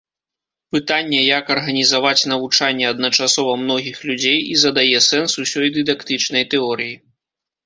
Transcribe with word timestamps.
Пытанне, 0.75 1.17
як 1.37 1.51
арганізаваць 1.55 2.27
навучанне 2.31 2.85
адначасова 2.93 3.53
многіх 3.65 4.01
людзей, 4.11 4.39
і 4.55 4.59
задае 4.63 4.97
сэнс 5.11 5.31
усёй 5.45 5.67
дыдактычнай 5.77 6.43
тэорыі. 6.57 6.95